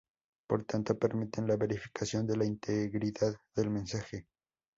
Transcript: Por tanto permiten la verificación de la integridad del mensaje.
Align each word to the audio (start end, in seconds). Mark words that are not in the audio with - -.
Por 0.49 0.63
tanto 0.65 0.97
permiten 0.97 1.45
la 1.45 1.57
verificación 1.57 2.25
de 2.25 2.35
la 2.35 2.43
integridad 2.45 3.35
del 3.55 3.69
mensaje. 3.69 4.25